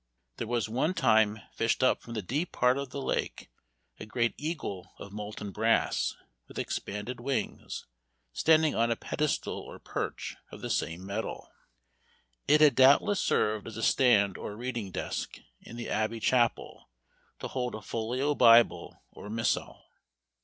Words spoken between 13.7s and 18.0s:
a stand or reading desk, in the Abbey chapel, to hold a